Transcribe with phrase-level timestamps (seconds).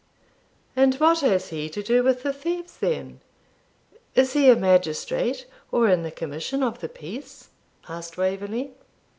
[0.75, 3.21] 'And what has he to do with the thieves, then?
[4.15, 7.49] Is he a magistrate, or in the commission of the peace?'
[7.87, 8.71] asked Waverley.